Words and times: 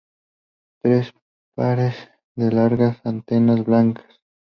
Tres 0.81 1.13
pares 1.53 1.93
de 2.33 2.51
largas 2.51 3.05
antenas 3.05 3.63
blancas. 3.63 4.19